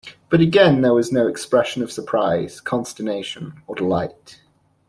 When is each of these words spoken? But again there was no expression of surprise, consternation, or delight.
But 0.29 0.41
again 0.41 0.81
there 0.81 0.95
was 0.95 1.11
no 1.11 1.27
expression 1.27 1.83
of 1.83 1.91
surprise, 1.91 2.59
consternation, 2.59 3.61
or 3.67 3.75
delight. 3.75 4.41